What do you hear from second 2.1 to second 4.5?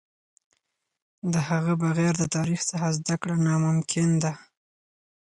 د تاریخ څخه زده کړه ناممکن ده.